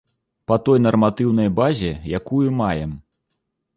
[0.51, 1.91] Па той нарматыўнай базе,
[2.21, 2.91] якую маем.